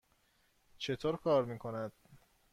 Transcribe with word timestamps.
چطور 0.77 1.17
کار 1.17 1.45
می 1.45 1.57
کند؟ 1.59 1.91